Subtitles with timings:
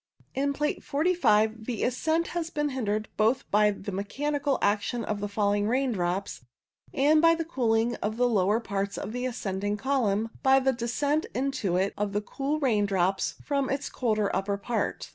[0.33, 5.27] In Plate 45 the ascent has been hindered both by the mechanical action of the
[5.29, 6.41] falling raindrops
[6.91, 11.27] and by the cooling of the lower parts of the ascending column by the descent
[11.35, 15.09] into it of the cool drops from its colder upper part.